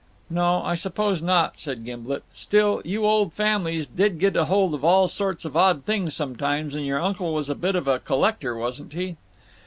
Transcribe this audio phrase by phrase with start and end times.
[0.31, 2.23] "No, I suppose not," said Gimblet.
[2.33, 6.83] "Still, you old families did get hold of all sorts of odd things sometimes, and
[6.87, 9.17] your uncle was a bit of a collector, wasn't he?"